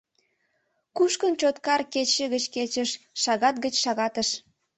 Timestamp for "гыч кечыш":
2.33-2.89